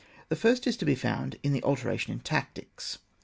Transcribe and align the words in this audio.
The 0.29 0.35
first 0.35 0.65
is 0.65 0.77
to 0.77 0.85
be 0.85 0.95
found 0.95 1.37
in 1.43 1.53
the 1.53 1.61
altera 1.61 1.95
tion 1.95 2.11
in 2.13 2.19
tactics. 2.21 2.97